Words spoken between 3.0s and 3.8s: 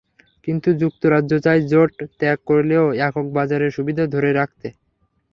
একক বাজারের